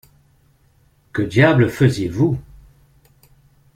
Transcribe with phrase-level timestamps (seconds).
[1.13, 2.39] Que diable faisiez-vous?